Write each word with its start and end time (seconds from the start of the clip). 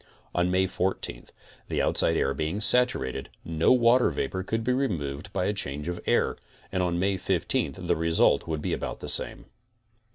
On 0.33 0.49
May 0.49 0.65
14 0.65 1.27
the 1.67 1.79
outside 1.79 2.17
air 2.17 2.33
being 2.33 2.59
saturated, 2.59 3.29
no 3.45 3.71
water 3.71 4.09
vapor 4.09 4.41
could 4.41 4.63
be 4.63 4.73
removed 4.73 5.31
by 5.31 5.45
a 5.45 5.53
change 5.53 5.87
of 5.87 6.01
air, 6.07 6.37
and 6.71 6.81
on 6.81 6.97
May 6.97 7.17
15 7.17 7.73
the 7.77 7.95
result 7.95 8.47
would 8.47 8.63
be 8.63 8.73
about 8.73 8.99
the 8.99 9.07
same. 9.09 9.45